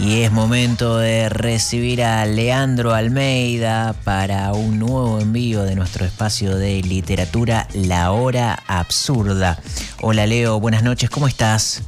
[0.00, 6.56] Y es momento de recibir a Leandro Almeida para un nuevo envío de nuestro espacio
[6.56, 9.58] de literatura La Hora Absurda.
[10.00, 11.82] Hola Leo, buenas noches, ¿cómo estás?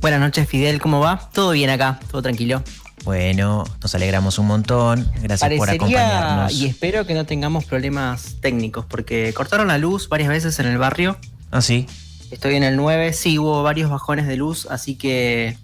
[0.00, 1.30] Buenas noches Fidel, ¿cómo va?
[1.32, 2.62] Todo bien acá, todo tranquilo.
[3.04, 5.10] Bueno, nos alegramos un montón.
[5.20, 6.52] Gracias por acompañarnos.
[6.52, 10.78] Y espero que no tengamos problemas técnicos, porque cortaron la luz varias veces en el
[10.78, 11.16] barrio.
[11.50, 11.86] Ah, sí.
[12.30, 15.56] Estoy en el 9, sí, hubo varios bajones de luz, así que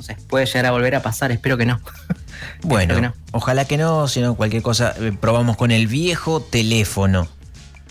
[0.00, 1.78] no sé, puede llegar a volver a pasar, espero que no.
[2.62, 7.28] Bueno, ojalá que no, sino cualquier cosa, eh, probamos con el viejo teléfono.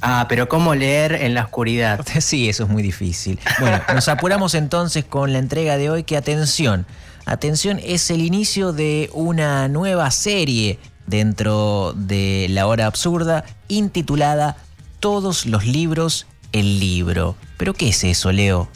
[0.02, 2.04] Ah, pero ¿cómo leer en la oscuridad?
[2.20, 3.40] Sí, eso es muy difícil.
[3.60, 6.88] Bueno, nos apuramos entonces con la entrega de hoy, que atención,
[7.28, 14.58] atención, es el inicio de una nueva serie dentro de La Hora Absurda, intitulada
[15.00, 17.36] Todos los libros, el libro.
[17.58, 18.68] ¿Pero qué es eso, Leo?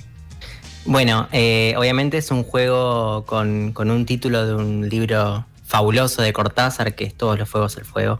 [0.86, 6.94] Bueno, eh, obviamente es un juego con, un título de un libro fabuloso de Cortázar,
[6.94, 8.20] que es Todos los Fuegos el Fuego.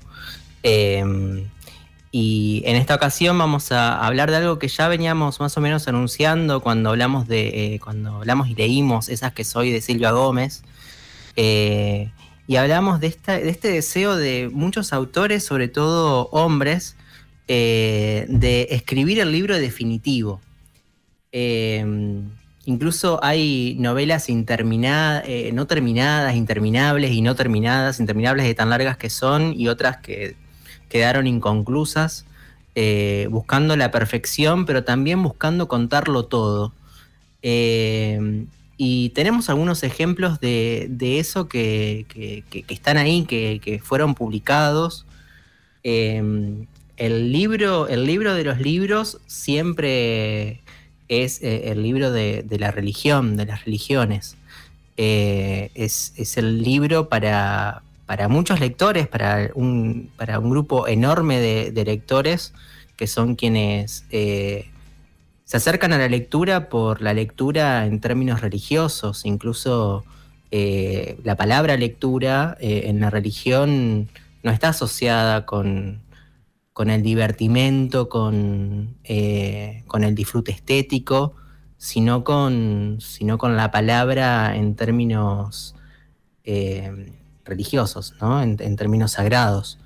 [0.64, 1.50] Em,
[2.12, 5.90] y en esta ocasión vamos a hablar de algo que ya veníamos más o menos
[5.90, 7.76] anunciando cuando hablamos de.
[7.76, 10.64] Eh, cuando hablamos y leímos esas que soy de Silvia Gómez.
[11.36, 12.12] Eh,
[12.48, 16.96] y hablamos de, esta, de este deseo de muchos autores, sobre todo hombres,
[17.48, 20.40] de escribir el libro definitivo.
[22.66, 28.70] Em, Incluso hay novelas interminadas, eh, no terminadas, interminables y no terminadas, interminables de tan
[28.70, 30.36] largas que son y otras que
[30.90, 32.26] quedaron inconclusas,
[32.76, 36.74] eh, buscando la perfección, pero también buscando contarlo todo.
[37.42, 38.46] Eh,
[38.78, 42.06] y tenemos algunos ejemplos de, eso que,
[42.70, 45.06] están ahí, que, fueron publicados.
[45.84, 46.68] el,
[47.32, 50.63] libro, el libro de los libros siempre
[51.08, 54.38] es eh, el libro de, la religión, de las religiones.
[54.98, 61.86] Eh, es, el libro para, para muchos lectores, para un, para un grupo enorme de,
[61.86, 62.54] lectores
[62.96, 64.70] que son quienes eh,
[65.46, 70.04] se acercan a la lectura por la lectura en términos religiosos, incluso
[70.52, 74.08] la palabra lectura en la religión
[74.44, 76.04] no está asociada con,
[76.74, 81.36] con el divertimento, con, eh, con el disfrute estético,
[81.78, 85.76] sino con, sino con la palabra en términos
[86.44, 87.12] eh,
[87.46, 88.42] religiosos, ¿no?
[88.42, 89.80] en, términos sagrados.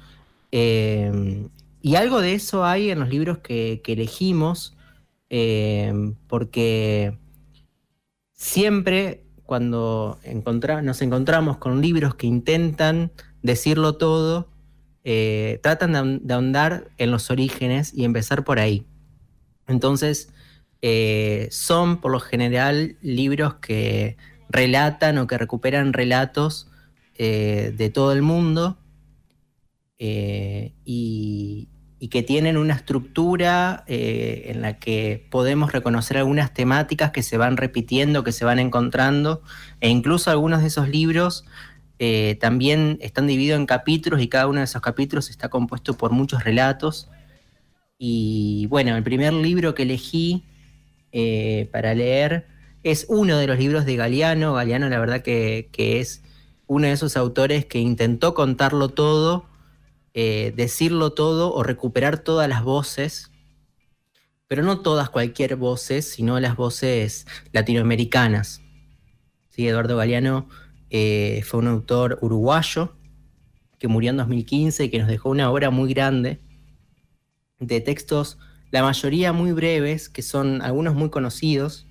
[0.52, 1.48] Eh,
[1.82, 4.74] y algo de eso hay en los libros que, elegimos,
[6.28, 7.18] porque
[8.34, 10.20] siempre cuando
[10.84, 13.12] nos encontramos con libros que intentan
[13.42, 14.48] decirlo todo,
[15.10, 18.86] eh, tratan de, ahondar en los orígenes y empezar por ahí.
[19.66, 20.34] Entonces,
[20.82, 24.18] eh, son por lo general libros que
[24.50, 26.70] relatan o que recuperan relatos
[27.16, 28.80] eh, de todo el mundo
[29.98, 31.70] y,
[32.12, 38.24] que tienen una estructura en la que podemos reconocer algunas temáticas que se van repitiendo,
[38.24, 39.42] que se van encontrando,
[39.80, 41.46] e incluso algunos de esos libros
[42.00, 46.12] eh, también están divididos en capítulos y cada uno de esos capítulos está compuesto por
[46.12, 47.10] muchos relatos.
[47.98, 50.44] Y bueno, el primer libro que elegí
[51.12, 52.48] eh, para leer
[52.84, 54.54] es uno de los libros de Galeano.
[54.54, 56.24] Galeano la verdad que, es
[56.68, 59.46] uno de esos autores que intentó contarlo todo,
[60.14, 63.32] eh, decirlo todo o recuperar todas las voces,
[64.48, 68.62] pero no todas cualquier voces, sino las voces latinoamericanas.
[69.50, 70.48] Sí, Eduardo Galeano
[70.90, 72.96] eh, fue un autor uruguayo
[73.80, 76.40] que murió en 2015 y que nos dejó una obra muy grande
[77.60, 78.38] de textos,
[78.72, 81.88] la mayoría muy breves, que son algunos muy conocidos,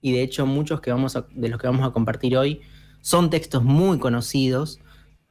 [0.00, 2.60] y de hecho muchos que vamos de los que vamos a compartir hoy
[3.00, 4.80] son textos muy conocidos,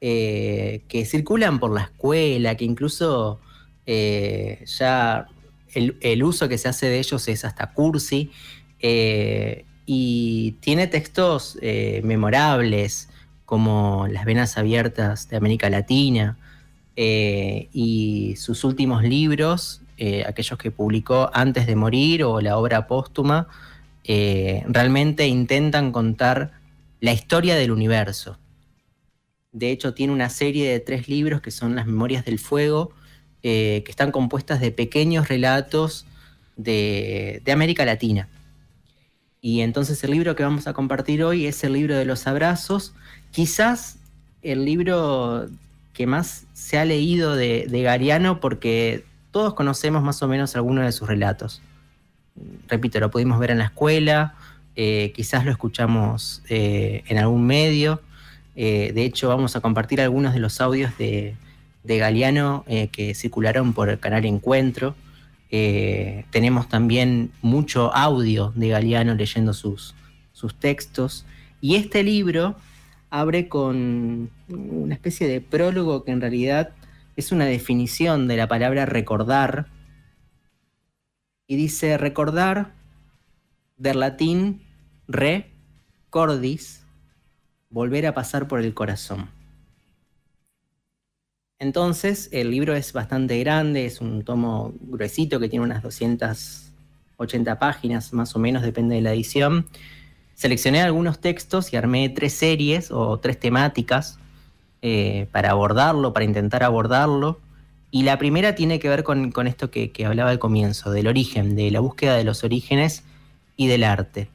[0.00, 3.40] eh, que circulan por la escuela, que incluso
[3.86, 5.26] eh, ya
[5.74, 8.30] el, uso que se hace de ellos es hasta cursi,
[9.86, 13.08] y tiene textos eh, memorables
[13.44, 16.38] como Las Venas Abiertas de América Latina
[16.96, 22.86] eh, y sus últimos libros, eh, aquellos que publicó antes de morir o la obra
[22.86, 23.48] póstuma,
[24.04, 26.52] realmente intentan contar
[26.98, 28.36] la historia del universo.
[29.52, 32.90] De hecho, tiene una serie de tres libros que son las Memorias del Fuego,
[33.42, 36.04] que están compuestas de pequeños relatos
[36.56, 38.28] de América Latina.
[39.44, 42.94] Y entonces el libro que vamos a compartir hoy es el libro de los abrazos,
[43.32, 43.98] quizás
[44.40, 45.48] el libro
[45.92, 50.92] que más se ha leído de, Gariano porque todos conocemos más o menos algunos de
[50.92, 51.60] sus relatos.
[52.68, 54.34] Repito, lo pudimos ver en la escuela,
[54.76, 58.00] eh, quizás lo escuchamos eh, en algún medio,
[58.54, 61.36] Eh, de hecho, vamos a compartir algunos de los audios de,
[61.84, 64.94] Galeano eh, que circularon por el canal Encuentro.
[65.54, 69.94] Eh, tenemos también mucho audio de Galeano leyendo sus,
[70.32, 71.26] sus textos.
[71.60, 72.56] Y este libro
[73.10, 76.70] abre con una especie de prólogo que en realidad
[77.16, 79.66] es una definición de la palabra recordar.
[81.46, 82.72] Y dice recordar
[83.76, 84.62] del latín
[85.06, 85.50] re,
[86.08, 86.86] cordis,
[87.68, 89.28] volver a pasar por el corazón.
[91.62, 98.12] Entonces, el libro es bastante grande, es un tomo gruesito que tiene unas 280 páginas,
[98.12, 99.68] más o menos, depende de la edición.
[100.34, 104.18] Seleccioné algunos textos y armé tres series o tres temáticas
[104.82, 107.38] eh, para abordarlo, para intentar abordarlo.
[107.92, 111.70] Y la primera tiene que ver con, esto que, hablaba al comienzo, del origen, de
[111.70, 113.04] la búsqueda de los orígenes
[113.56, 114.28] y del arte.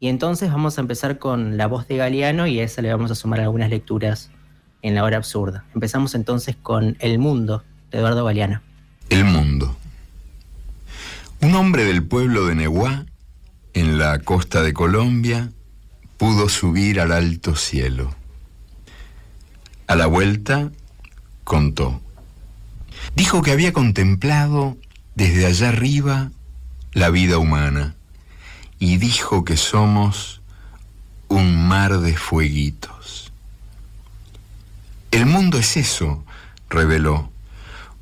[0.00, 3.12] Y entonces vamos a empezar con la voz de Galeano y a esa le vamos
[3.12, 4.32] a sumar algunas lecturas
[4.82, 5.64] en la hora absurda.
[5.74, 8.60] Empezamos entonces con El Mundo de Eduardo Galeano.
[9.08, 9.76] El Mundo.
[11.40, 13.06] Un hombre del pueblo de Nehuá,
[13.74, 15.50] en la costa de Colombia,
[16.18, 18.14] pudo subir al alto cielo.
[19.86, 20.70] A la vuelta,
[21.44, 22.00] contó.
[23.16, 24.76] Dijo que había contemplado
[25.14, 26.30] desde allá arriba
[26.92, 27.96] la vida humana
[28.78, 30.42] y dijo que somos
[31.28, 33.31] un mar de fueguitos.
[35.12, 36.24] El mundo es eso,
[36.70, 37.30] reveló,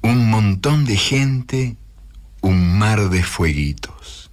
[0.01, 1.77] un montón de gente,
[2.41, 4.31] un mar de fueguitos.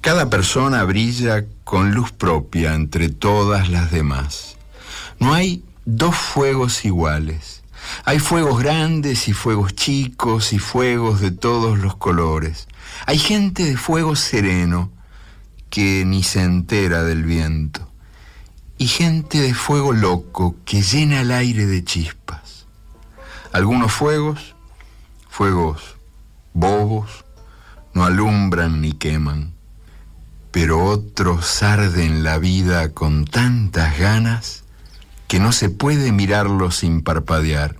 [0.00, 4.56] Cada persona brilla con luz propia entre todas las demás.
[5.18, 7.64] No hay dos fuegos iguales.
[8.04, 12.68] Hay fuegos grandes y fuegos chicos y fuegos de todos los colores.
[13.06, 14.92] Hay gente de fuego sereno
[15.68, 17.87] que ni se entera del viento.
[18.78, 22.66] Y gente de fuego loco que llena el aire de chispas.
[23.52, 24.54] Algunos fuegos,
[25.28, 25.96] fuegos
[26.54, 27.24] bobos,
[27.94, 29.52] no alumbran ni queman,
[30.50, 34.64] pero otros arden la vida con tantas ganas
[35.28, 37.76] que no se puede mirarlos sin parpadear,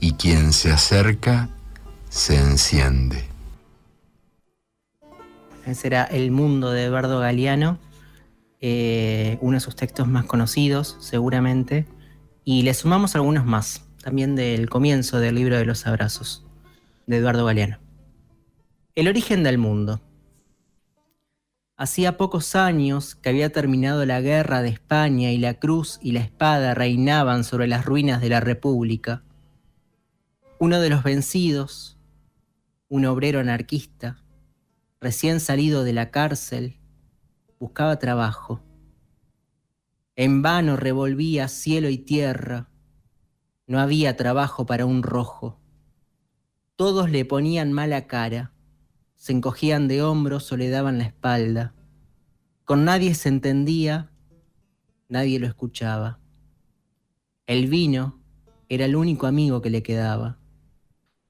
[0.00, 1.48] y quien se acerca
[2.10, 3.26] se enciende.
[5.66, 7.78] Ese era El Mundo de Eduardo Galeano,
[8.66, 11.86] eh, uno de sus textos más conocidos, seguramente.
[12.44, 16.46] Y le sumamos algunos más, también del comienzo del libro de los abrazos,
[17.06, 17.78] de Eduardo Galeano.
[18.94, 20.00] El origen del mundo.
[21.76, 26.20] Hacía pocos años que había terminado la guerra de España y la cruz y la
[26.20, 29.24] espada reinaban sobre las ruinas de la República.
[30.58, 31.98] Uno de los vencidos,
[32.88, 34.24] un obrero anarquista,
[35.02, 36.78] recién salido de la cárcel,
[37.64, 38.60] buscaba trabajo.
[40.16, 42.68] En vano revolvía cielo y tierra.
[43.66, 45.58] No había trabajo para un rojo.
[46.76, 48.52] Todos le ponían mala cara,
[49.14, 51.74] se encogían de hombros o le daban la espalda.
[52.66, 54.12] Con nadie se entendía,
[55.08, 56.20] nadie lo escuchaba.
[57.46, 58.20] El vino
[58.68, 60.38] era el único amigo que le quedaba.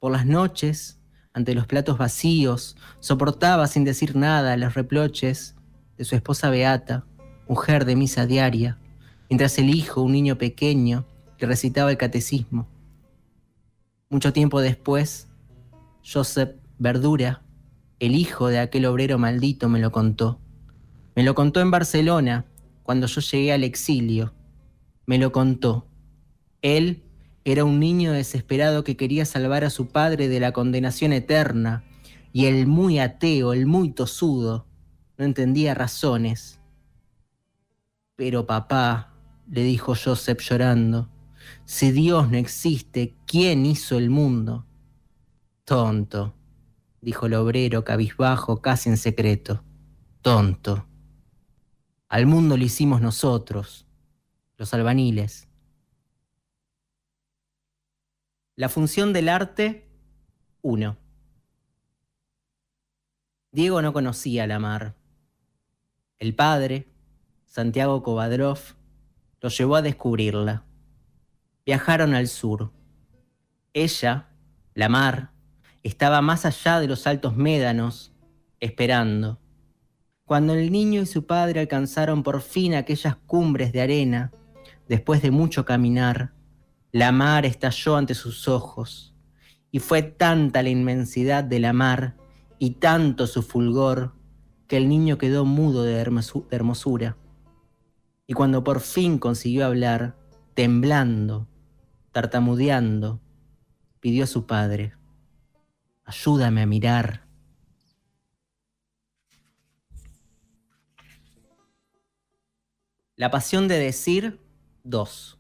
[0.00, 1.00] Por las noches
[1.32, 5.53] ante los platos vacíos, soportaba sin decir nada los reproches
[5.96, 7.04] de su esposa Beata,
[7.48, 8.78] mujer de misa diaria,
[9.28, 11.06] mientras el hijo, un niño pequeño,
[11.38, 12.68] le recitaba el catecismo.
[14.10, 15.28] Mucho tiempo después,
[16.04, 17.42] Joseph Verdura,
[18.00, 20.40] el hijo de aquel obrero maldito, me lo contó.
[21.16, 22.44] Me lo contó en Barcelona,
[22.82, 24.34] cuando yo llegué al exilio.
[25.06, 25.86] Me lo contó.
[26.60, 27.02] Él
[27.44, 31.84] era un niño desesperado que quería salvar a su padre de la condenación eterna,
[32.32, 34.66] y el muy ateo, el muy tosudo,
[35.16, 36.60] no entendía razones.
[38.16, 39.12] Pero papá,
[39.48, 41.10] le dijo Joseph llorando,
[41.64, 44.66] si Dios no existe, ¿quién hizo el mundo?
[45.64, 46.34] Tonto,
[47.00, 49.62] dijo el obrero cabizbajo casi en secreto.
[50.22, 50.86] Tonto.
[52.08, 53.86] Al mundo lo hicimos nosotros,
[54.56, 55.48] los albaniles.
[58.56, 59.88] La función del arte,
[60.62, 60.96] 1.
[63.50, 64.94] Diego no conocía la mar.
[66.20, 66.88] El padre,
[67.44, 68.58] Santiago Kovadrov,
[69.40, 70.64] lo llevó a descubrirla.
[71.66, 72.72] Viajaron al sur.
[73.72, 74.28] Ella,
[74.74, 75.32] la mar,
[75.82, 78.12] estaba más allá de los altos médanos,
[78.60, 79.40] esperando.
[80.24, 84.32] Cuando el niño y su padre alcanzaron por fin aquellas cumbres de arena,
[84.88, 86.32] después de mucho caminar,
[86.92, 89.14] la mar estalló ante sus ojos,
[89.72, 92.16] y fue tanta la inmensidad de la mar
[92.60, 94.14] y tanto su fulgor
[94.74, 96.04] que el niño quedó mudo de
[96.50, 97.16] hermosura.
[98.26, 100.18] Y cuando por fin consiguió hablar,
[100.54, 101.46] temblando,
[102.10, 103.20] tartamudeando,
[104.00, 104.94] pidió a su padre,
[106.04, 107.24] ayúdame a mirar.
[113.14, 114.40] La pasión de decir,
[114.82, 115.38] dos.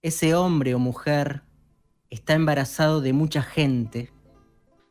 [0.00, 1.42] Ese hombre o mujer
[2.08, 4.12] está embarazado de mucha gente.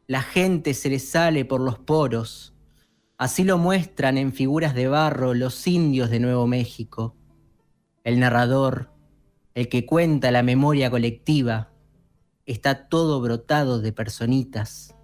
[0.08, 2.54] La gente se le sale por los poros.
[3.18, 7.16] Así lo muestran en figuras de barro los indios de Nuevo México.
[8.04, 8.92] El narrador,
[9.56, 11.72] el que cuenta la memoria colectiva,
[12.46, 14.96] está todo brotado de personitas.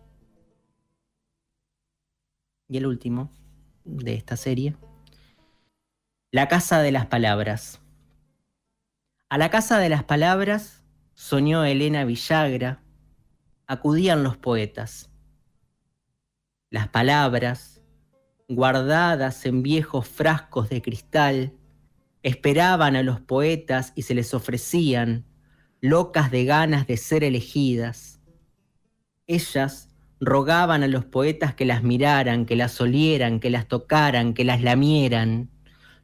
[2.68, 3.32] Y el último
[3.84, 4.76] de esta serie,
[6.32, 7.82] La Casa de las Palabras.
[9.30, 10.84] A la Casa de las Palabras
[11.16, 12.81] soñó Elena Villagra,
[13.72, 15.10] acudían los poetas.
[16.70, 17.82] Las palabras,
[18.50, 21.54] guardadas en viejos frascos de cristal,
[22.22, 25.26] esperaban a los poetas y se les ofrecían,
[25.80, 28.20] locas de ganas de ser elegidas.
[29.26, 29.88] Ellas
[30.20, 34.62] rogaban a los poetas que las miraran, que las olieran, que las tocaran, que las
[34.62, 35.50] lamieran.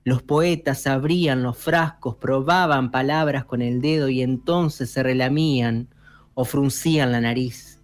[0.06, 5.90] Los poetas abrían los frascos, probaban palabras con el dedo y entonces se relamían
[6.40, 7.82] o fruncían la nariz.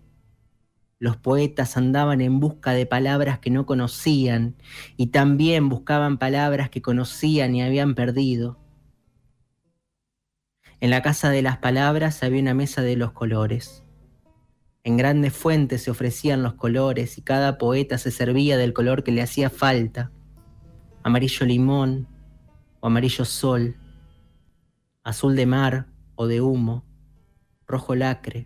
[1.00, 4.56] Los poetas andaban en busca de palabras que no conocían
[4.96, 8.60] y también buscaban palabras que conocían y habían perdido.
[10.80, 13.84] En la casa de las palabras había una mesa de los colores.
[14.84, 19.12] En grandes fuentes se ofrecían los colores y cada poeta se servía del color que
[19.12, 20.12] le hacía falta.
[21.02, 22.08] Amarillo limón
[22.82, 23.78] o amarillo sol,
[25.04, 26.86] azul de mar o de humo,
[27.74, 28.46] rojo lacre,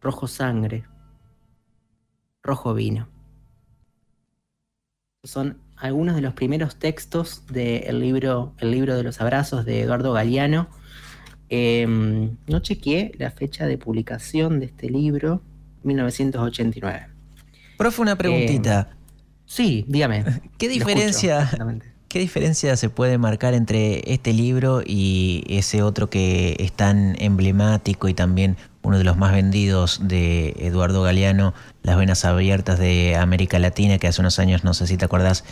[0.00, 0.82] rojo sangre,
[2.42, 3.08] rojo vino.
[5.22, 10.12] Son algunos de los primeros textos del libro El libro de los abrazos de Eduardo
[10.14, 10.68] Galeano.
[11.48, 15.42] Em, no chequeé la fecha de publicación de este libro,
[15.84, 17.06] 1989.
[17.78, 18.88] Profe, una preguntita.
[18.90, 18.96] Em,
[19.46, 20.24] sí, dígame.
[20.58, 21.48] ¿Qué diferencia,
[22.10, 28.08] ¿Qué diferencia se puede marcar entre este libro y ese otro que es tan emblemático
[28.08, 33.60] y también uno de los más vendidos de Eduardo Galeano, Las Venas Abiertas de América
[33.60, 35.44] Latina, que hace unos años, no sé si te acuerdas,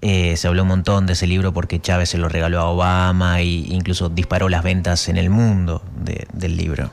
[0.00, 3.40] eh, se habló un montón de ese libro porque Chávez se lo regaló a Obama
[3.40, 5.84] e incluso disparó las ventas en el mundo
[6.32, 6.90] del libro.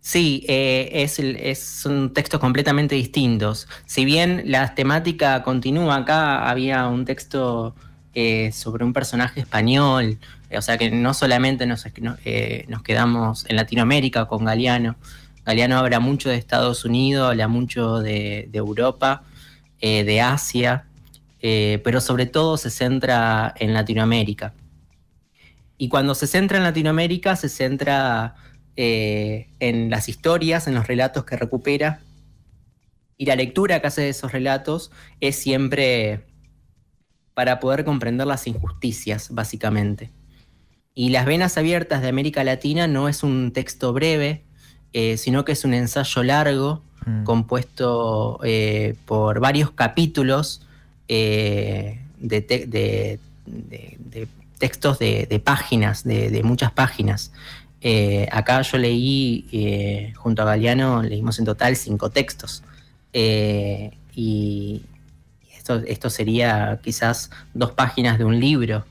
[0.00, 3.68] Sí, eh, es, es, son textos completamente distintos.
[3.84, 7.74] Si bien la temática continúa, acá había un texto
[8.14, 10.18] eh, sobre un personaje español,
[10.54, 11.84] o sea que no solamente nos,
[12.68, 14.96] nos quedamos en Latinoamérica con Galeano,
[15.44, 19.24] Galeano habla mucho de Estados Unidos, habla mucho de, Europa,
[19.80, 20.84] de Asia,
[21.44, 24.54] eh, pero sobre todo se centra en Latinoamérica.
[25.76, 28.36] Y cuando se centra en Latinoamérica, se centra
[28.76, 32.00] eh, en las historias, en los relatos que recupera.
[33.18, 36.20] Y la lectura que hace de esos relatos es siempre
[37.34, 40.10] para poder comprender las injusticias, básicamente.
[40.94, 44.42] Y Las Venas Abiertas de América Latina no es un texto breve,
[44.92, 47.24] eh, sino que es un ensayo largo, mm.
[47.24, 48.40] compuesto
[49.06, 50.66] por varios capítulos
[51.08, 53.18] eh, de,
[54.58, 57.32] textos de, páginas, de, muchas páginas.
[57.80, 62.62] Eh, acá yo leí, eh, junto a Galeano, leímos en total cinco textos.
[64.14, 64.82] y
[65.86, 68.84] esto, sería quizás dos páginas de un libro.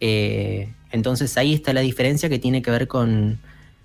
[0.00, 3.38] entonces ahí está la diferencia que tiene que ver con,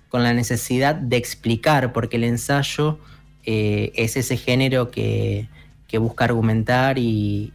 [0.08, 2.98] con la necesidad de explicar, porque el ensayo
[3.44, 5.48] es ese género que,
[5.92, 7.52] que busca argumentar y,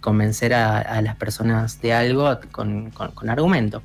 [0.00, 2.92] convencer a, las personas de algo con,
[3.28, 3.80] argumentos,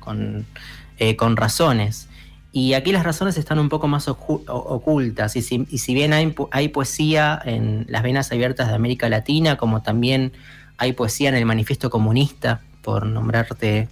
[0.98, 2.08] eh, con, razones.
[2.52, 5.36] Y aquí las razones están un poco más ocultas.
[5.36, 10.32] Y si, bien hay, poesía en las venas abiertas de América Latina, como también
[10.76, 13.88] hay poesía en el Manifiesto Comunista, por nombrarte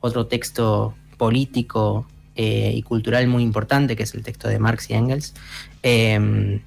[0.00, 4.94] otro texto político eh, y cultural muy importante, que es el texto de Marx y
[4.94, 5.34] Engels,
[5.82, 6.60] eh,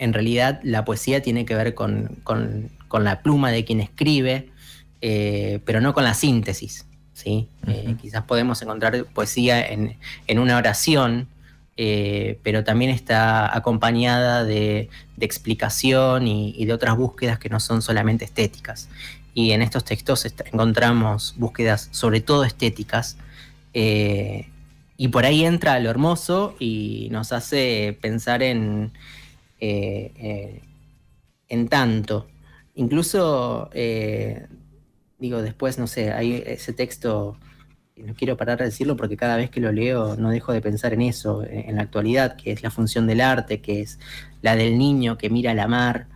[0.00, 2.18] en realidad la poesía tiene que ver con,
[2.90, 4.50] la pluma de quien escribe,
[5.02, 6.86] eh, pero no con la síntesis.
[7.20, 7.48] ¿Sí?
[7.66, 9.96] Eh, quizás podemos encontrar poesía en,
[10.38, 11.28] una oración,
[11.76, 14.88] eh, pero también está acompañada de,
[15.20, 18.88] explicación y, de otras búsquedas que no son solamente estéticas.
[19.34, 23.16] Y en estos textos encontramos búsquedas sobre todo estéticas.
[23.72, 28.92] y por ahí entra lo hermoso y nos hace pensar en,
[29.60, 30.62] eh, eh,
[31.48, 32.28] en tanto.
[32.76, 34.46] Incluso eh,
[35.20, 37.36] digo, después, no sé, hay ese texto,
[37.96, 40.92] no quiero parar de decirlo porque cada vez que lo leo no dejo de pensar
[40.94, 43.98] en eso, en la actualidad, que es la función del arte, que es
[44.42, 46.08] la del niño que mira la mar,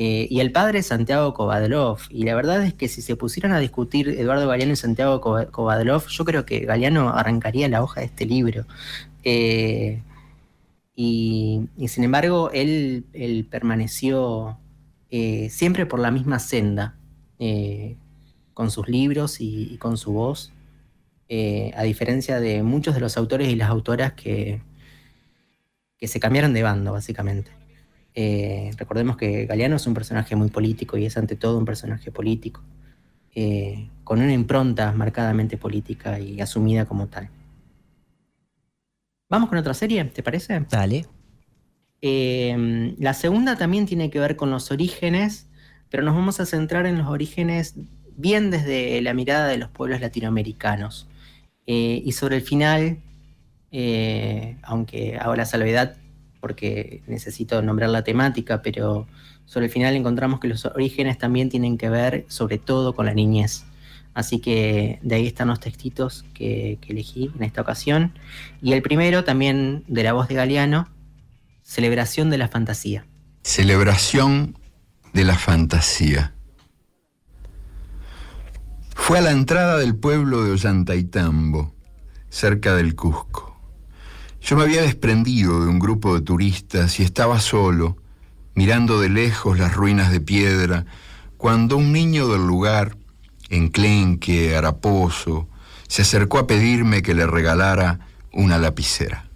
[0.00, 1.98] eh, y el padre Santiago Kovadlov.
[2.08, 6.06] Y la verdad es que si se pusieran a discutir Eduardo Galeano y Santiago Kovadlov,
[6.06, 8.64] yo creo que Galeano arrancaría la hoja de este libro.
[9.24, 10.00] Eh,
[10.94, 13.04] y, sin embargo, él,
[13.50, 14.58] permaneció
[15.10, 16.94] eh, siempre por la misma senda,
[18.58, 20.52] con sus libros y, con su voz,
[21.30, 24.60] a diferencia de muchos de los autores y las autoras que,
[25.96, 27.52] que se cambiaron de bando, básicamente.
[28.14, 32.10] Eh, recordemos que Galeano es un personaje muy político y es ante todo un personaje
[32.10, 32.62] político,
[33.32, 37.30] eh, con una impronta marcadamente política y asumida como tal.
[39.28, 40.66] Vamos con otra serie, ¿te parece?
[40.68, 41.06] Dale.
[42.02, 45.48] Eh, la segunda también tiene que ver con los orígenes,
[45.90, 47.74] pero nos vamos a centrar en los orígenes
[48.18, 51.06] bien desde la mirada de los pueblos latinoamericanos.
[51.64, 52.98] y sobre el final,
[54.62, 55.96] aunque hago la salvedad
[56.40, 59.06] porque necesito nombrar la temática, pero
[59.46, 63.14] sobre el final encontramos que los orígenes también tienen que ver sobre todo con la
[63.14, 63.64] niñez.
[64.14, 68.12] Así que de ahí están los textitos que, elegí en esta ocasión.
[68.60, 70.88] Y el primero también de la voz de Galeano,
[71.62, 73.06] Celebración de la Fantasía.
[73.42, 74.58] Celebración
[75.12, 76.34] de la Fantasía.
[79.08, 81.74] Fue a la entrada del pueblo de Ollantaytambo,
[82.28, 83.58] cerca del Cusco.
[84.42, 87.96] Yo me había desprendido de un grupo de turistas y estaba solo,
[88.54, 90.84] mirando de lejos las ruinas de piedra,
[91.38, 92.98] cuando un niño del lugar,
[93.48, 95.48] enclenque, haraposo,
[95.88, 98.00] se acercó a pedirme que le regalara
[98.34, 99.30] una lapicera.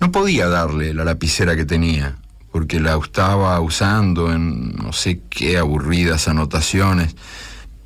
[0.00, 2.16] No podía darle la lapicera que tenía,
[2.50, 7.14] porque la estaba usando en no sé qué aburridas anotaciones,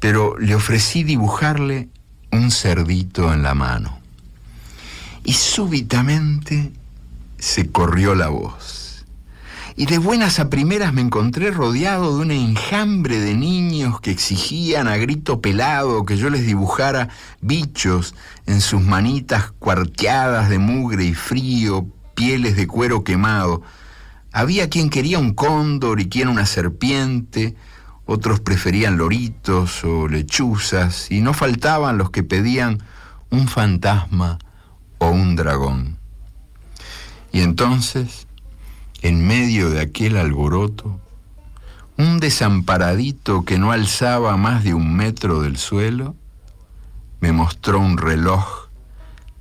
[0.01, 1.89] pero le ofrecí dibujarle
[2.31, 3.99] un cerdito en la mano
[5.29, 6.73] y súbitamente
[7.39, 9.05] se corrió la voz.
[9.77, 14.89] Y de buenas a primeras me encontré rodeado de un enjambre de niños que exigían
[14.89, 17.11] a grito pelado que yo les dibujara
[17.43, 18.15] bichos
[18.47, 23.61] en sus manitas cuarteadas de mugre y frío, pieles de cuero quemado.
[24.33, 27.55] Había quien quería un cóndor y quien una serpiente,
[28.11, 32.83] otros preferían loritos o lechuzas, y no faltaban los que pedían
[33.29, 34.39] un fantasma
[34.97, 35.99] o un dragón.
[37.33, 38.27] Y entonces,
[39.03, 40.99] en medio de aquel alboroto,
[41.99, 46.17] un desamparadito que no alzaba más de un metro del suelo,
[47.21, 48.69] me mostró un reloj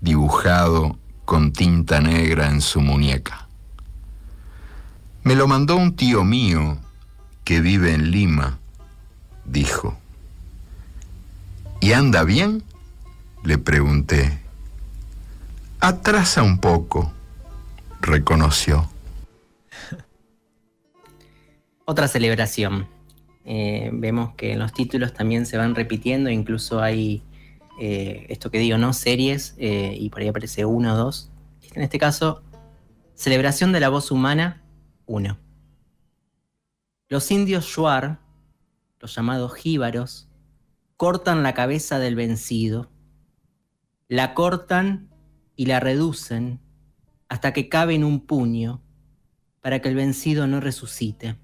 [0.01, 3.47] dibujado con tinta negra en su muñeca.
[5.23, 6.79] Me lo mandó un tío mío
[7.47, 8.59] que vive en Lima,
[9.45, 9.97] dijo.
[11.79, 12.61] ¿Y anda bien?
[13.41, 14.37] Le pregunté.
[15.79, 17.13] Atrasa un poco,
[18.01, 18.89] reconoció.
[21.85, 22.85] Otra celebración.
[23.45, 27.23] Eh, vemos que los títulos también se van repitiendo, incluso hay
[27.79, 28.91] eh, esto que digo, ¿no?
[28.91, 31.31] Series, eh, y por ahí aparece uno o dos.
[31.73, 32.43] En este caso,
[33.15, 34.61] Celebración de la Voz Humana
[35.05, 35.46] 1.
[37.09, 38.19] Los indios Shuar,
[38.99, 40.27] los llamados jíbaros,
[40.97, 42.89] cortan la cabeza del vencido.
[44.09, 45.09] La cortan
[45.55, 46.59] y la reducen
[47.29, 48.81] hasta que cabe en un puño
[49.61, 51.37] para que el vencido no resucite.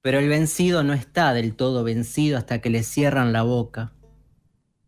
[0.00, 3.92] Pero el vencido no está del todo vencido hasta que le cierran la boca.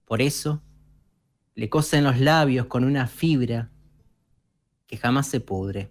[0.04, 0.62] Por eso,
[1.56, 3.70] le cosen los labios con una fibra
[4.86, 5.90] que jamás se pudre.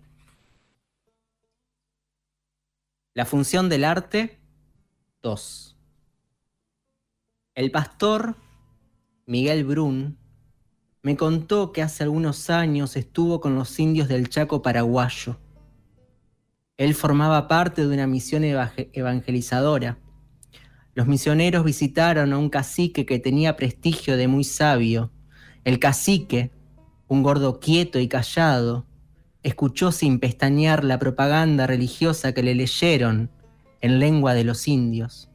[3.16, 4.40] La función del arte
[5.22, 5.78] 2.
[7.54, 8.36] El pastor
[9.28, 10.18] Miguel Brun
[11.04, 15.38] me contó que hace algunos años estuvo con los indios del Chaco paraguayo.
[16.76, 20.00] Él formaba parte de una misión evangelizadora.
[20.96, 25.12] Los misioneros visitaron a un cacique que tenía prestigio de muy sabio.
[25.66, 26.52] El cacique,
[27.08, 28.88] un gordo quieto y callado,
[29.44, 33.30] escuchó sin pestañear la propaganda religiosa que le leyeron
[33.82, 35.30] en lengua de los indios.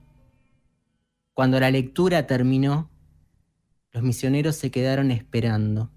[1.35, 2.90] Cuando la lectura terminó,
[3.92, 5.90] los misioneros se quedaron esperando.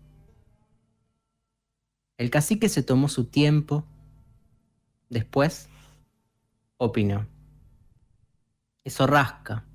[2.18, 3.86] El cacique se tomó su tiempo.
[5.10, 5.70] Después,
[6.78, 7.28] opinó.
[8.84, 9.66] Eso rasca.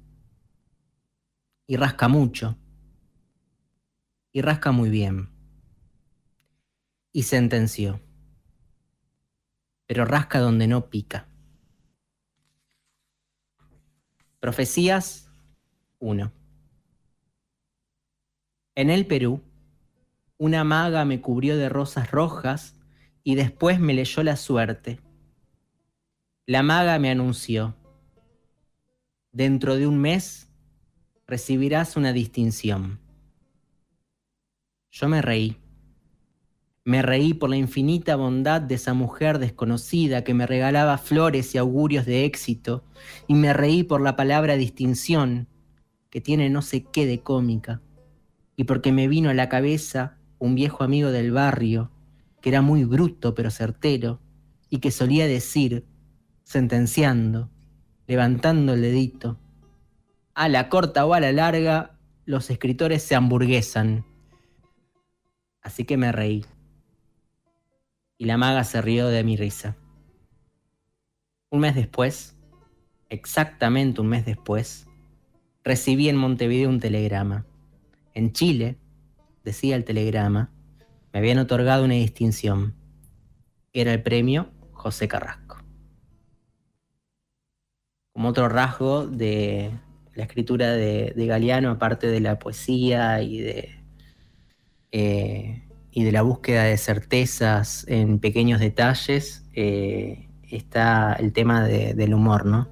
[1.66, 2.56] Y rasca mucho.
[4.32, 5.30] Y rasca muy bien.
[7.12, 8.05] Y sentenció.
[9.86, 11.28] Pero rasca donde no pica.
[14.40, 15.30] Profecías
[15.98, 16.32] 1.
[18.74, 19.42] En el Perú,
[20.38, 22.74] una maga me cubrió de rosas rojas
[23.24, 25.00] y después me leyó la suerte.
[26.46, 27.74] La maga me anunció,
[29.32, 30.48] dentro de un mes
[31.26, 33.00] recibirás una distinción.
[34.90, 35.58] Yo me reí.
[36.86, 41.58] Me reí por la infinita bondad de esa mujer desconocida que me regalaba flores y
[41.58, 42.84] augurios de éxito,
[43.26, 45.48] y me reí por la palabra distinción,
[46.10, 47.82] que tiene no sé qué de cómica,
[48.54, 51.90] y porque me vino a la cabeza un viejo amigo del barrio,
[52.40, 54.20] que era muy bruto pero certero,
[54.70, 55.84] y que solía decir,
[56.44, 57.50] sentenciando,
[58.06, 59.40] levantando el dedito,
[60.34, 64.06] a la corta o a la larga, los escritores se hamburguesan.
[65.62, 66.44] Así que me reí.
[68.18, 69.76] Y la maga se rió de mi risa.
[71.50, 72.36] Un mes después,
[73.08, 74.86] exactamente un mes después,
[75.64, 77.46] recibí en Montevideo un telegrama.
[78.14, 78.78] En Chile,
[79.44, 80.50] decía el telegrama,
[81.12, 82.74] me habían otorgado una distinción.
[83.72, 85.58] Era el premio José Carrasco.
[88.12, 89.70] Como otro rasgo de
[90.14, 93.70] la escritura de, Galeano, aparte de la poesía y de,
[94.92, 95.65] eh,
[95.96, 102.44] y de la búsqueda de certezas en pequeños detalles, eh, está el tema del humor,
[102.44, 102.68] ¿no?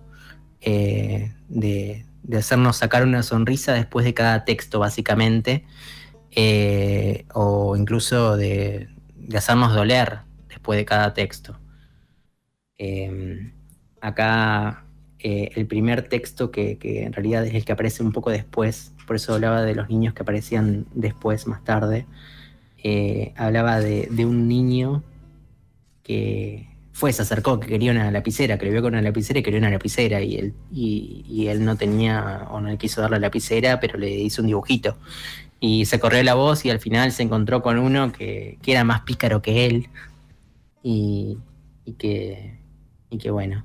[0.61, 5.65] Eh, de, de hacernos sacar una sonrisa después de cada texto, básicamente,
[6.33, 8.91] eh, o incluso de,
[9.35, 10.19] hacernos doler
[10.51, 11.59] después de cada texto.
[14.03, 14.85] Acá
[15.19, 19.33] el primer texto que, en realidad es el que aparece un poco después, por eso
[19.33, 22.05] hablaba de los niños que aparecían después, más tarde,
[22.85, 25.03] eh, hablaba de, de un niño
[26.05, 29.43] que, fue, se acercó, que quería una lapicera, que le vio con una lapicera y
[29.43, 30.23] quería una lapicera.
[30.23, 34.11] Y él, y, él no tenía, o no le quiso dar la lapicera, pero le
[34.11, 34.97] hizo un dibujito.
[35.59, 39.01] Y se corrió la voz y al final se encontró con uno que, era más
[39.01, 39.89] pícaro que él.
[40.85, 41.39] Y,
[41.99, 42.61] que,
[43.11, 43.65] y que bueno,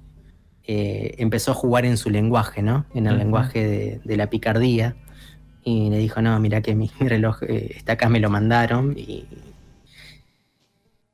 [0.66, 2.88] eh, empezó a jugar en su lenguaje, ¿no?
[2.96, 4.96] En el lenguaje de, la picardía.
[5.64, 8.96] Y le dijo, no, mira que mi, reloj eh, está acá, me lo mandaron.
[8.98, 9.26] Y,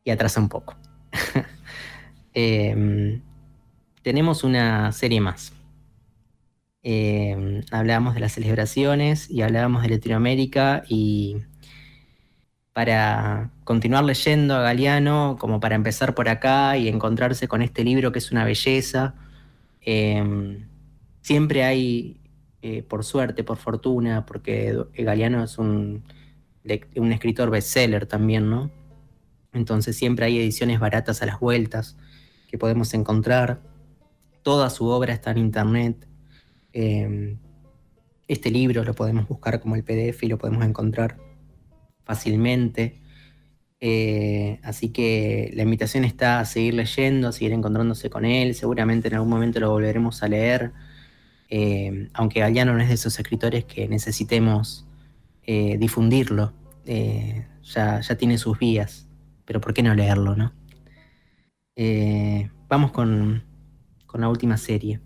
[0.03, 0.75] y atrasa un poco.
[2.38, 3.21] Em,
[4.03, 5.53] tenemos una serie más.
[6.84, 11.38] Em, hablábamos de las celebraciones y hablábamos de Latinoamérica y
[12.73, 18.12] para continuar leyendo a Galeano, como para empezar por acá y encontrarse con este libro
[18.12, 19.15] que es una belleza,
[19.81, 20.67] em,
[21.21, 22.19] siempre hay,
[22.67, 26.04] eh, por suerte, por fortuna, porque Galeano es un,
[26.95, 28.71] un escritor bestseller también, ¿no?
[29.54, 31.95] Entonces siempre hay ediciones baratas a las vueltas
[32.47, 33.62] que podemos encontrar.
[34.41, 36.08] Toda su obra está en internet.
[36.73, 37.38] Em,
[38.28, 41.17] este libro lo podemos buscar como el PDF y lo podemos encontrar
[42.04, 42.99] fácilmente.
[43.80, 48.56] Eh, así que la invitación está a seguir leyendo, a seguir encontrándose con él.
[48.56, 50.73] Seguramente en algún momento lo volveremos a leer.
[51.49, 54.86] Eh, aunque Galeano no es de esos escritores que necesitemos
[55.43, 56.53] eh, difundirlo.
[56.86, 59.08] ya, ya tiene sus vías.
[59.45, 60.53] Pero ¿por qué no leerlo, no?
[61.77, 63.43] Eh, vamos con,
[64.13, 65.01] la última serie,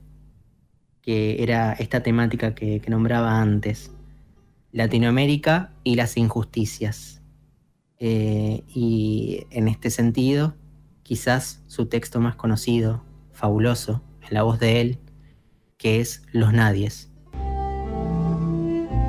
[1.02, 3.92] que era esta temática que, nombraba antes,
[4.72, 7.24] Latinoamérica y las injusticias.
[7.98, 10.56] Eh, y en este sentido,
[11.02, 15.00] quizás su texto más conocido, fabuloso, en la voz de él,
[15.80, 17.10] que es Los Nadies.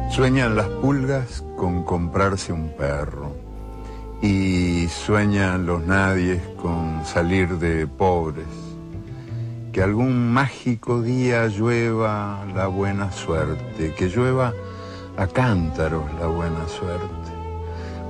[0.08, 3.34] Sueñan las pulgas con comprarse un perro
[4.22, 8.46] y sueñan los nadies con salir de pobres.
[9.72, 14.52] Que algún mágico día llueva la buena suerte, que llueva
[15.16, 17.30] a cántaros la buena suerte.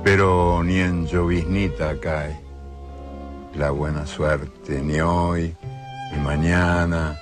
[0.03, 2.39] Pero ni en lloviznita cae
[3.55, 5.55] la buena suerte, ni hoy,
[6.11, 7.17] ni mañana,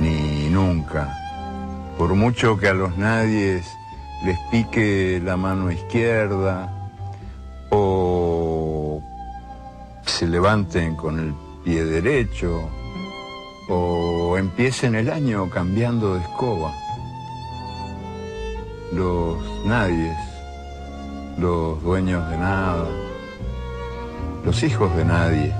[0.00, 1.14] ni nunca.
[1.98, 3.66] Por mucho que a los nadies
[4.24, 6.72] les pique la mano izquierda,
[7.70, 9.02] o
[10.06, 12.70] se levanten con el pie derecho
[13.68, 16.72] o empiecen el año cambiando de escoba.
[18.92, 20.16] Los nadies,
[21.36, 22.88] los dueños de nada,
[24.44, 25.52] los hijos de nadie,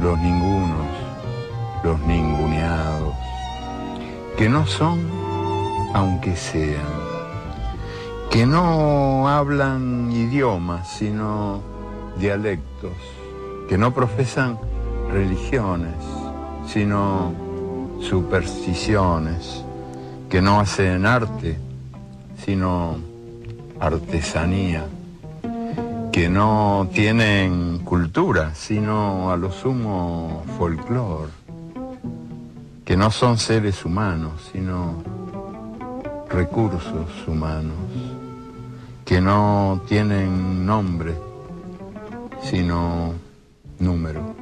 [0.00, 0.90] los ningunos,
[1.84, 3.14] los ninguneados,
[4.36, 5.00] que no son
[5.94, 6.84] aunque sean.
[8.30, 11.62] Que no hablan idiomas, sino
[12.18, 12.92] dialectos,
[13.68, 14.58] que no profesan
[15.10, 15.94] religiones,
[16.66, 17.32] sino
[18.00, 19.64] supersticiones,
[20.28, 21.56] que no hacen arte,
[22.44, 22.96] sino
[23.80, 24.84] artesanía,
[26.12, 31.32] que no tienen cultura, sino a lo sumo folclore,
[32.86, 35.02] que no son seres humanos, sino
[36.30, 37.74] recursos humanos,
[39.04, 41.12] que no tienen nombre,
[42.44, 43.12] sino
[43.80, 44.36] número,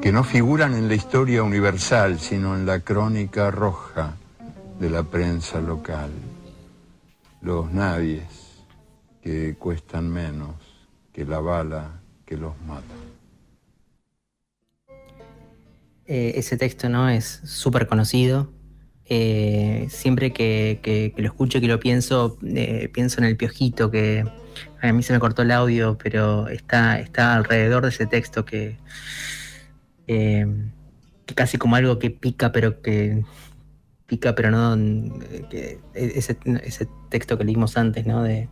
[0.00, 4.14] que no figuran en la historia universal, sino en la crónica roja
[4.78, 6.12] de la prensa local,
[7.40, 8.62] los nadies
[9.20, 10.54] que cuestan menos
[11.12, 13.05] que la bala que los mata.
[16.08, 18.52] Eh, ese texto no es súper conocido.
[19.08, 24.24] Eh, siempre que, lo escucho, que lo pienso, eh, pienso en el piojito que
[24.82, 28.78] a mí se me cortó el audio, pero está, está alrededor de ese texto que,
[31.34, 33.24] casi como algo que pica, pero que
[34.06, 34.76] pica, pero no
[35.94, 36.36] ese,
[37.08, 38.22] texto que leímos antes, ¿no?
[38.22, 38.48] De,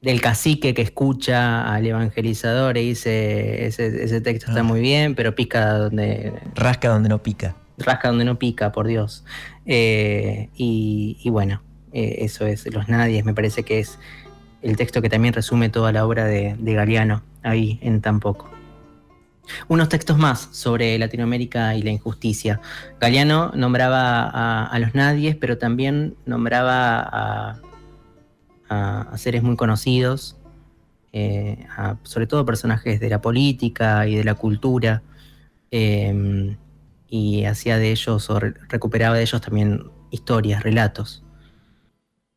[0.00, 4.64] del cacique que escucha al evangelizador y dice ese, texto está ah.
[4.64, 6.32] muy bien, pero pica donde.
[6.54, 7.56] Rasca donde no pica.
[7.78, 9.24] Rasca donde no pica, por Dios.
[9.66, 13.98] Eh, y, bueno, eh, eso es Los Nadies, me parece que es
[14.62, 18.50] el texto que también resume toda la obra de, de Galeano ahí en tan poco.
[19.68, 22.60] Unos textos más sobre Latinoamérica y la injusticia.
[23.00, 27.60] Galeano nombraba a, los nadies, pero también nombraba a,
[29.16, 30.36] seres muy conocidos,
[31.12, 31.66] eh,
[32.02, 35.02] sobre todo personajes de la política y de la cultura,
[35.70, 36.56] em,
[37.08, 41.24] y hacía de ellos o recuperaba de ellos también historias, relatos,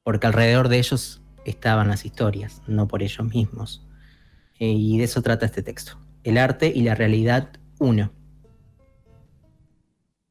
[0.03, 3.85] porque alrededor de ellos estaban las historias, no por ellos mismos.
[4.59, 5.99] Eh, y de eso trata este texto.
[6.23, 8.11] El arte y la realidad 1.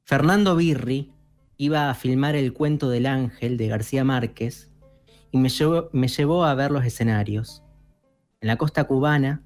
[0.04, 1.12] Fernando Birri
[1.56, 4.69] iba a filmar el cuento del ángel de García Márquez
[5.32, 7.62] y me llevó, me llevó a ver los escenarios.
[8.40, 9.42] En la costa cubana,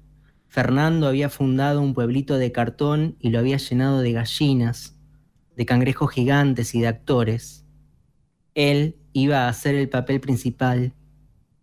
[0.47, 4.97] Fernando había fundado un pueblito de cartón y lo había llenado de gallinas,
[5.55, 7.65] de cangrejos gigantes y de actores.
[8.53, 10.93] Él iba a hacer el papel principal,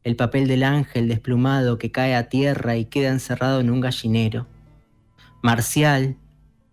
[0.02, 4.46] el papel del ángel desplumado que cae a tierra y queda encerrado en un gallinero.
[5.42, 6.16] Marcial,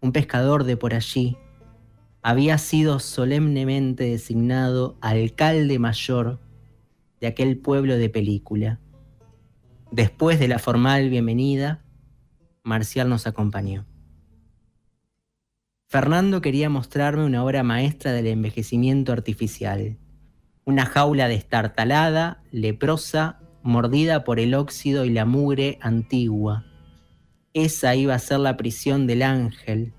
[0.01, 1.37] un pescador de por allí,
[2.21, 6.39] había sido solemnemente designado alcalde mayor
[7.19, 8.79] de aquel pueblo de película.
[9.91, 11.83] Después de la formal bienvenida,
[12.63, 13.85] Marcial nos acompañó.
[15.87, 19.97] Fernando quería mostrarme una obra maestra del envejecimiento artificial,
[20.65, 26.65] una jaula destartalada, leprosa, mordida por el óxido y la mugre antigua,
[27.53, 29.93] esa iba a ser la prisión del ángel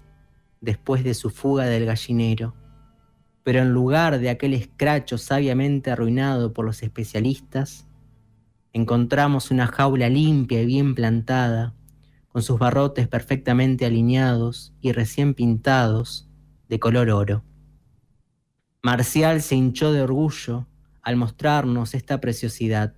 [0.61, 2.55] después de su fuga del gallinero.
[3.43, 7.87] Pero en lugar de aquel escracho sabiamente arruinado por los especialistas,
[8.73, 11.75] encontramos una jaula limpia y bien plantada,
[12.29, 16.29] con sus barrotes perfectamente alineados y recién pintados
[16.69, 17.45] de color oro.
[18.83, 20.67] Marcial se hinchó de orgullo
[21.03, 22.95] al mostrarnos esta preciosidad.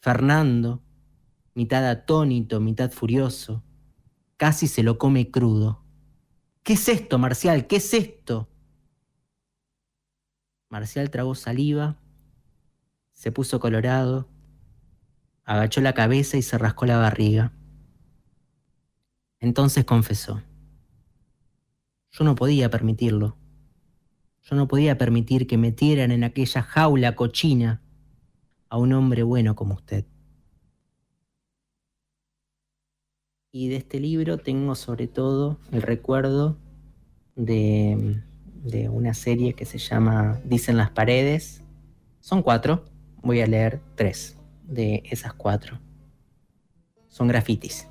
[0.00, 0.82] Fernando,
[1.54, 3.64] mitad atónito, mitad furioso.
[4.36, 5.84] Casi se lo come crudo.
[6.62, 7.66] ¿Qué es esto, Marcial?
[7.66, 8.49] ¿Qué es esto?
[10.70, 11.96] Marcial tragó saliva,
[13.12, 14.28] se puso colorado,
[15.44, 17.52] agachó la cabeza y se rascó la barriga.
[19.40, 20.42] Entonces confesó.
[22.12, 23.36] Yo no podía permitirlo.
[24.42, 27.82] Yo no podía permitir que metieran en aquella jaula cochina
[28.68, 30.06] a un hombre bueno como usted.
[33.50, 36.56] Y de este libro tengo sobre todo el recuerdo
[37.34, 38.22] de,
[38.90, 41.62] una serie que se llama Dicen las paredes.
[42.20, 42.84] Son cuatro,
[43.22, 45.80] voy a leer tres de esas cuatro.
[47.08, 47.88] Son grafitis.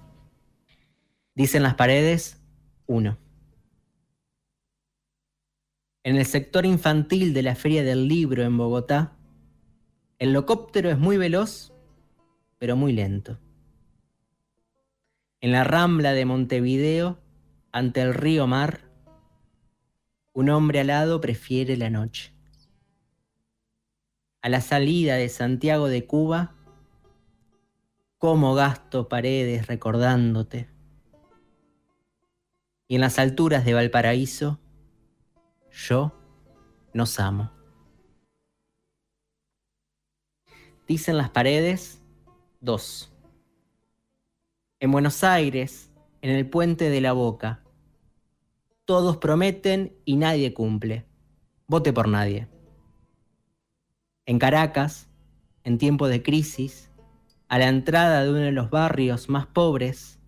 [1.35, 2.41] Dicen las paredes,
[2.85, 3.17] uno.
[6.03, 9.17] En el sector infantil de la Feria del Libro en Bogotá,
[10.17, 11.73] el locóptero es muy veloz,
[12.57, 13.39] pero muy lento
[15.41, 17.19] en la rambla de Montevideo,
[17.71, 18.88] ante el río Mar,
[20.39, 22.33] un hombre alado prefiere la noche.
[24.41, 26.55] A la salida de Santiago de Cuba,
[28.17, 30.69] cómo gasto paredes recordándote.
[32.87, 34.61] Y en las alturas de Valparaíso,
[35.73, 36.17] yo
[36.93, 37.51] nos amo.
[40.87, 42.01] Dicen las paredes,
[42.61, 43.11] dos.
[44.79, 47.61] En Buenos Aires, en el puente de la Boca.
[48.89, 51.05] Todos prometen y nadie cumple.
[51.67, 52.47] vote por nadie.
[54.25, 55.07] En Caracas,
[55.63, 56.89] en tiempo de crisis,
[57.49, 60.19] a la entrada de uno de los barrios más pobres,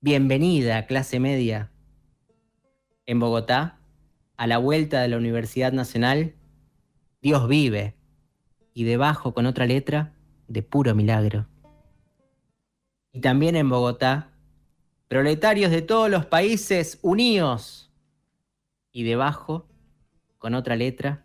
[0.00, 1.72] bienvenida clase media.
[3.06, 3.80] En Bogotá,
[4.36, 6.36] a la vuelta de la Universidad Nacional,
[7.22, 7.96] Dios vive,
[8.72, 10.14] y debajo con otra letra,
[10.46, 11.48] de puro milagro.
[13.12, 14.27] Y también en Bogotá,
[15.08, 17.90] proletarios de todos los países unidos.
[18.92, 19.66] Y debajo,
[20.38, 21.24] con otra letra,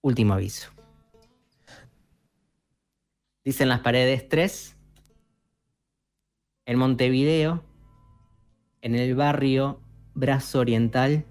[0.00, 0.70] último aviso.
[3.44, 4.76] Dicen las paredes 3.
[6.66, 7.64] En Montevideo,
[8.82, 9.80] en el barrio
[10.14, 11.24] Brazo Oriental,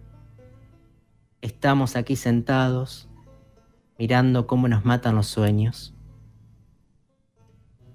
[1.42, 3.08] estamos aquí sentados
[4.00, 5.94] mirando cómo nos matan los sueños.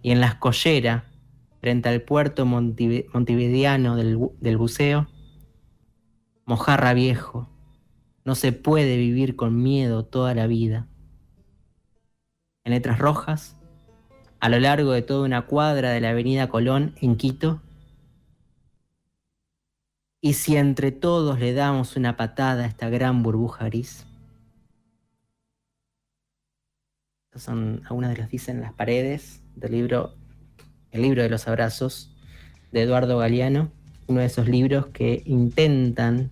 [0.02, 1.11] Y en la escollera,
[1.62, 5.06] frente al puerto montevideano del, buceo,
[6.44, 7.48] Mojarra viejo,
[8.24, 10.88] no se puede vivir con miedo toda la vida.
[12.64, 13.56] En letras rojas,
[14.40, 17.62] a lo largo de toda una cuadra de la avenida Colón en Quito,
[20.20, 24.04] y si entre todos le damos una patada a esta gran burbuja gris.
[27.26, 30.21] Estas son algunas de las dicen las paredes del libro
[30.92, 32.10] El libro de los abrazos
[32.70, 33.72] de Eduardo Galeano,
[34.06, 36.30] uno de esos libros que intentan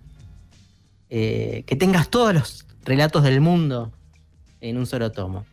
[1.13, 3.91] eh, que tengas todos los relatos del mundo
[4.61, 5.45] en un solo tomo.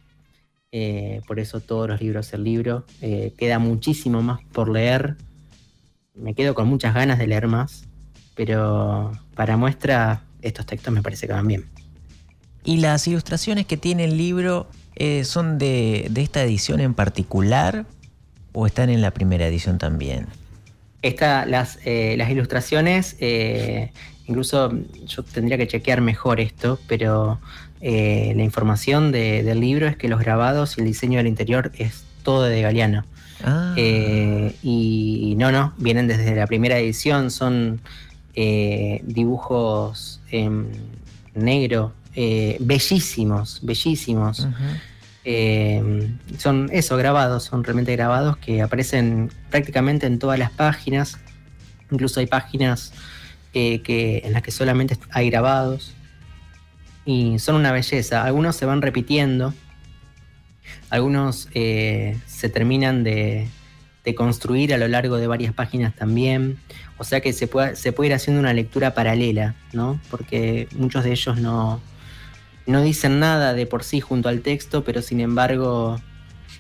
[0.71, 2.87] Eh, por eso todos los libros el libro.
[3.01, 5.16] Eh, queda muchísimo más por leer.
[6.14, 7.88] Me quedo con muchas ganas de leer más.
[8.37, 11.64] Pero para muestra, estos textos me parece que van bien.
[12.62, 14.68] ¿Y las ilustraciones que tiene el libro
[15.25, 17.85] son de, esta edición en particular
[18.59, 20.27] o están en la primera edición también?
[21.03, 23.16] Esta, las, las ilustraciones,
[24.27, 24.73] incluso
[25.07, 27.38] yo tendría que chequear mejor esto, pero
[27.81, 32.05] eh, la información del libro es que los grabados y el diseño del interior es
[32.23, 33.05] todo de Galeano.
[33.44, 33.75] Ah.
[33.77, 37.81] Eh, y, no, no, vienen desde la primera edición, son
[38.35, 40.68] eh, dibujos en
[41.35, 41.92] negro,
[42.61, 44.49] bellísimos, bellísimos.
[45.24, 51.18] Son eso, grabados, son realmente grabados que aparecen prácticamente en todas las páginas.
[51.90, 52.92] Incluso hay páginas
[53.52, 55.94] que, en las que solamente hay grabados
[57.04, 58.24] y son una belleza.
[58.24, 59.54] Algunos se van repitiendo,
[60.90, 63.48] algunos eh, se terminan de,
[64.16, 66.59] construir a lo largo de varias páginas también.
[66.96, 70.00] O sea que se puede, se puede ir haciendo una lectura paralela, ¿no?
[70.11, 71.78] Porque muchos de ellos no,
[72.68, 76.00] no dicen nada de por sí junto al texto, pero sin embargo,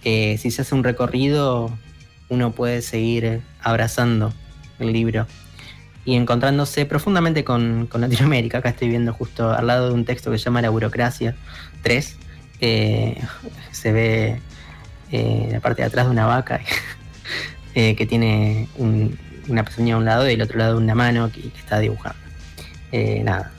[0.04, 1.70] eh, si se hace un recorrido,
[2.28, 4.32] uno puede seguir abrazando
[4.78, 5.26] el libro
[6.04, 8.58] y encontrándose profundamente con, Latinoamérica.
[8.58, 11.36] Acá estoy viendo justo al lado de un texto que se llama La burocracia
[11.82, 12.16] 3.
[12.58, 14.40] se ve
[15.10, 16.60] eh, la parte de atrás de una vaca
[17.74, 18.68] eh, que tiene
[19.48, 22.18] una pezuña a un lado y el otro lado una mano que, está dibujando.
[22.92, 23.52] Eh, nada,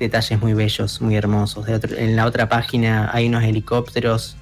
[0.00, 1.66] detalles muy bellos, muy hermosos.
[1.68, 4.36] en la otra página hay unos helicópteros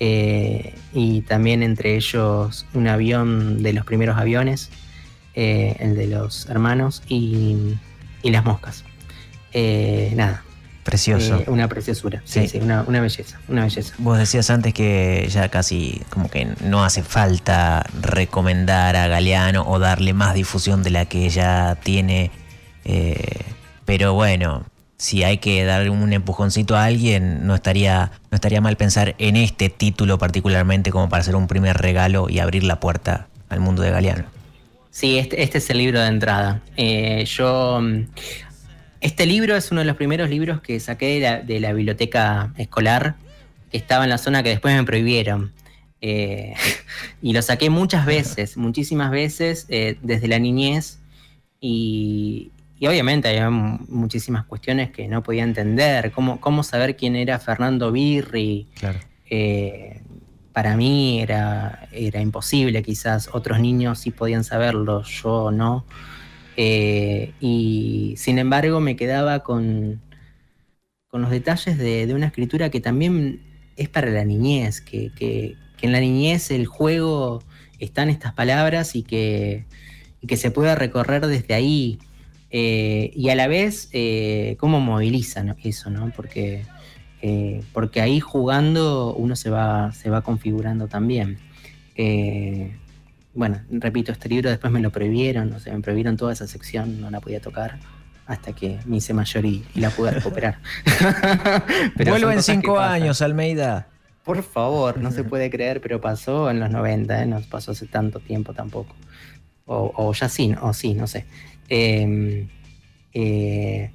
[0.00, 4.70] y también entre ellos un avión de los primeros aviones
[5.36, 7.76] eh, el de los hermanos y,
[8.22, 8.84] las moscas.
[9.52, 10.44] Eh, nada.
[10.84, 11.40] Precioso.
[11.40, 13.94] Eh, una preciosura, sí, sí, una, belleza, una belleza.
[13.98, 19.78] Vos decías antes que ya casi como que no hace falta recomendar a Galeano o
[19.78, 22.30] darle más difusión de la que ya tiene.
[23.86, 28.76] pero bueno, si hay que dar un empujoncito a alguien, no estaría, no estaría mal
[28.76, 33.28] pensar en este título particularmente como para hacer un primer regalo y abrir la puerta
[33.48, 34.24] al mundo de Galeano.
[34.90, 36.62] Sí, este, este, es el libro de entrada.
[36.76, 37.80] Eh, yo.
[37.82, 38.06] Mm,
[39.00, 43.16] este libro es uno de los primeros libros que saqué de la, biblioteca escolar,
[43.70, 45.52] que estaba en la zona que después me prohibieron.
[46.00, 46.54] Eh,
[47.22, 51.00] y lo saqué muchas veces, muchísimas veces, eh, desde la niñez.
[51.60, 56.12] Y, obviamente había muchísimas cuestiones que no podía entender.
[56.12, 58.68] ¿Cómo, cómo saber quién era Fernando Birri?
[58.78, 58.98] Claro
[60.54, 65.84] para mí era, era imposible, quizás otros niños sí podían saberlo, yo no.
[66.56, 70.00] Eh, y sin embargo me quedaba con,
[71.08, 73.42] con los detalles de, una escritura que también
[73.76, 77.42] es para la niñez, que, en la niñez el juego
[77.80, 79.64] está en estas palabras y que,
[80.26, 81.98] que se puede recorrer desde ahí.
[82.56, 86.12] Eh, y a la vez, eh, cómo movilizan eso, ¿no?
[86.14, 86.62] Porque
[87.20, 91.38] eh, porque ahí jugando uno se va, se va configurando también.
[93.34, 97.00] Bueno, repito, este libro después me lo prohibieron, o sea, me prohibieron toda esa sección,
[97.00, 97.80] no la podía tocar.
[98.26, 100.58] hasta que me hice mayor y, la pude recuperar.
[102.06, 103.88] Vuelvo en cinco años, Almeida.
[104.22, 107.26] Por favor, no se puede creer, pero pasó en los 90, ¿eh?
[107.26, 108.94] no pasó hace tanto tiempo tampoco.
[109.66, 111.24] O, ya sí, o sí, no sé.
[111.68, 112.48] Em,
[113.12, 113.90] eh,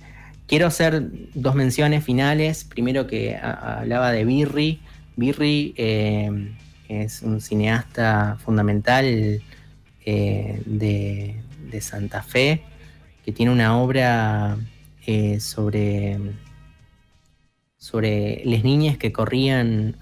[0.47, 2.63] quiero hacer dos menciones finales.
[2.63, 4.79] Primero que hablaba de Birri.
[5.15, 6.55] Birri em,
[6.87, 9.41] es un cineasta fundamental
[10.05, 11.41] eh, de,
[11.81, 12.63] Santa Fe,
[13.23, 14.57] que tiene una obra
[15.05, 16.17] eh, sobre,
[17.77, 19.95] sobre las niñas que corrían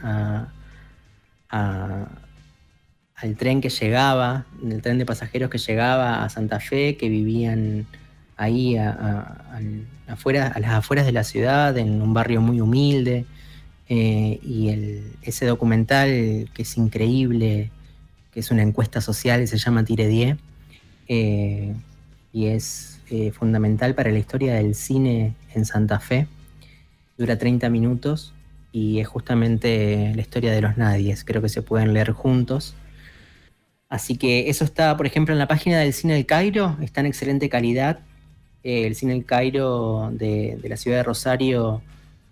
[3.18, 7.88] al tren que llegaba, el tren de pasajeros que llegaba a Santa Fe, que vivían
[8.38, 9.36] ahí a,
[10.08, 13.26] afuera, a las afueras de la ciudad, en un barrio muy humilde.
[13.90, 14.70] Eh, y
[15.24, 17.72] ese documental que es increíble,
[18.32, 20.38] que es una encuesta social se llama Tire 10,
[21.08, 21.74] eh,
[22.34, 26.28] y es eh, fundamental para la historia del cine en Santa Fe.
[27.18, 28.34] Dura 30 minutos
[28.72, 31.24] y es justamente la historia de los nadies.
[31.24, 32.76] Creo que se pueden leer juntos.
[33.90, 37.08] Así que eso está, por ejemplo, en la página del Cine del Cairo, está en
[37.08, 38.00] excelente calidad.
[38.64, 41.82] Eh, el Cine del Cairo de, la ciudad de Rosario,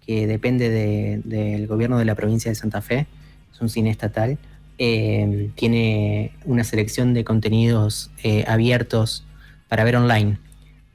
[0.06, 3.08] que depende del gobierno de la provincia de Santa Fe,
[3.54, 4.38] es un cine estatal.
[4.78, 9.24] Em, tiene una selección de contenidos eh, abiertos
[9.70, 10.38] para ver online.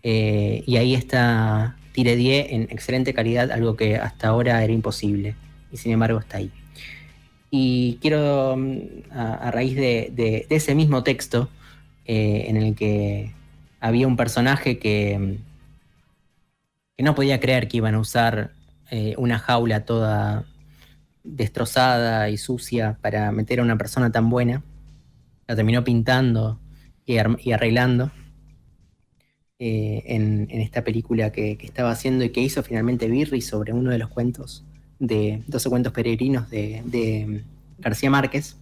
[0.03, 5.35] Eh, y ahí está Tire 10 en excelente calidad, algo que hasta ahora era imposible.
[5.73, 6.51] Y sin embargo está ahí.
[7.51, 11.49] Y quiero, mm, a, raíz de, ese mismo texto,
[12.07, 13.33] eh, en el que
[13.81, 15.35] había un personaje que, mm,
[16.97, 18.53] que no podía creer que iban a usar
[19.17, 20.45] una jaula toda
[21.23, 24.63] destrozada y sucia para meter a una persona tan buena.
[25.47, 26.59] La terminó pintando
[27.05, 28.11] y, arreglando
[29.59, 33.99] eh, en, esta película que, estaba haciendo y que hizo finalmente Birri sobre uno de
[33.99, 34.65] los cuentos
[35.01, 37.43] de 12 cuentos peregrinos de,
[37.79, 38.57] García Márquez.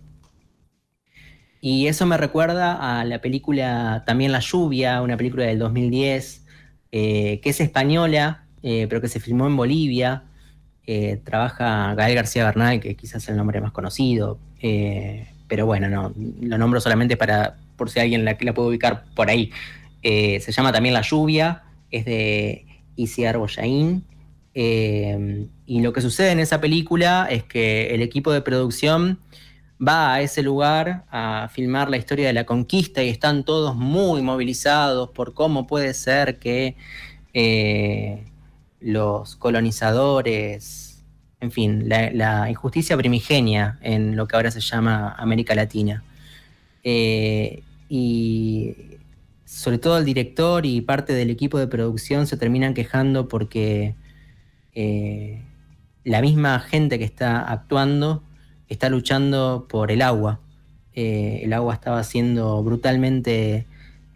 [1.61, 6.47] Y eso me recuerda a la película también La lluvia, una película del 2010,
[6.93, 10.22] eh, que es española, eh, pero que se filmó en Bolivia,
[10.86, 14.39] eh, trabaja Gael García Bernal, que quizás es el nombre más conocido,
[15.49, 19.28] pero bueno, no, lo nombro solamente para, por si alguien la, la puede ubicar por
[19.28, 19.51] ahí.
[20.01, 24.05] Se llama también La Lluvia, es de Isiar Boyain.
[25.69, 29.19] Y lo que sucede en esa película es que el equipo de producción
[29.87, 34.23] va a ese lugar a filmar la historia de la conquista y están todos muy
[34.23, 36.75] movilizados por cómo puede ser que
[38.81, 41.05] los colonizadores,
[41.39, 46.03] en fin, la, injusticia primigenia en lo que ahora se llama América Latina.
[46.83, 48.75] Eh, y
[49.45, 53.95] sobre todo el director y parte del equipo de producción se terminan quejando porque
[54.75, 55.43] eh,
[56.09, 58.23] la misma gente que está actuando
[58.69, 60.41] está luchando por el agua.
[60.95, 63.67] Eh, el agua estaba siendo brutalmente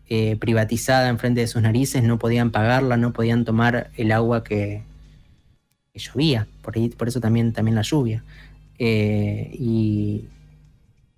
[0.09, 4.82] eh, privatizada enfrente de sus narices, no podían pagarla, no podían tomar el agua que,
[5.95, 8.24] llovía, por, ahí, por eso también, también la lluvia.
[8.78, 10.24] Eh, y,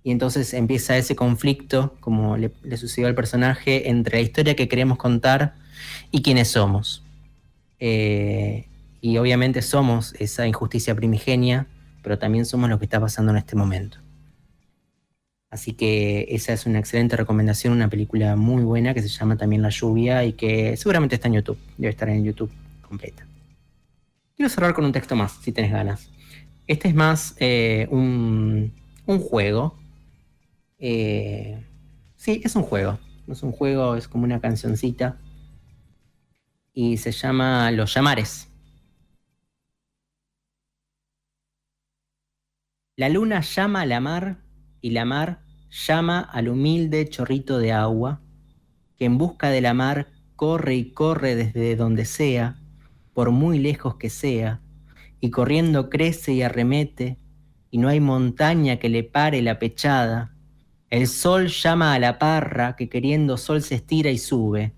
[0.03, 5.55] entonces empieza ese conflicto, como le, sucedió al personaje, entre la historia que queremos contar
[6.11, 7.01] y quiénes somos.
[7.79, 8.65] Eh,
[9.05, 11.67] y obviamente somos esa injusticia primigenia,
[12.01, 13.99] pero también somos lo que está pasando en este momento.
[15.51, 19.61] Así que esa es una excelente recomendación, una película muy buena que se llama también
[19.61, 22.49] La lluvia y que seguramente está en YouTube, debe estar en YouTube
[22.81, 23.27] completa.
[24.35, 26.09] Quiero cerrar con un texto más, si tenés ganas.
[26.65, 28.73] Este es más eh, un,
[29.05, 29.77] juego.
[30.79, 31.63] Eh,
[32.17, 32.97] sí, es un juego.
[33.27, 35.19] No es un juego, es como una cancioncita.
[36.73, 38.49] Y se llama Los Llamares.
[42.97, 44.37] La luna llama a la mar
[44.79, 48.21] y la mar llama al humilde chorrito de agua,
[48.95, 52.55] que en busca de la mar corre y corre desde donde sea,
[53.13, 54.61] por muy lejos que sea,
[55.19, 57.19] y corriendo crece y arremete,
[57.69, 60.33] y no hay montaña que le pare la pechada.
[60.89, 64.73] El sol llama a la parra, que queriendo sol se estira y sube.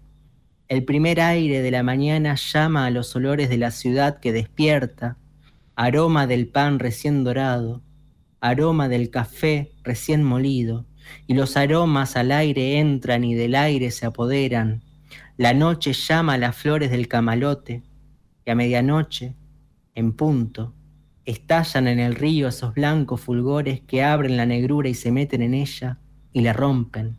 [0.69, 5.19] El primer aire de la mañana llama a los olores de la ciudad que despierta,
[5.75, 7.83] aroma del pan recién dorado,
[8.41, 10.85] aroma del café recién molido,
[11.25, 14.83] y los aromas al aire entran y del aire se apoderan.
[15.37, 17.83] La noche llama a las flores del camalote,
[18.45, 19.35] y a medianoche,
[19.95, 20.73] en punto,
[21.25, 25.53] estallan en el río esos blancos fulgores que abren la negrura y se meten en
[25.53, 25.99] ella
[26.31, 27.17] y la rompen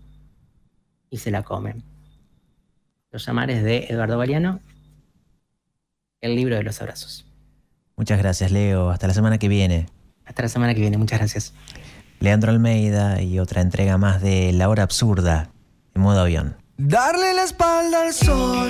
[1.10, 1.84] y se la comen.
[3.10, 4.60] Los llamares de Eduardo Galeano
[6.20, 7.26] El libro de los abrazos.
[7.96, 8.90] Muchas gracias, Leo.
[8.90, 9.86] Hasta la semana que viene.
[10.28, 11.54] Hasta la semana que viene, muchas gracias.
[12.20, 15.50] Leandro Almeida y otra entrega más de La Hora Absurda
[15.94, 16.56] en modo avión.
[16.76, 18.68] Darle la espalda al sol